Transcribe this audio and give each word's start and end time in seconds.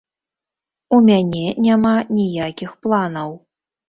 У 0.95 1.01
мяне 1.09 1.43
няма 1.65 1.91
ніякіх 2.21 2.73
планаў. 2.87 3.29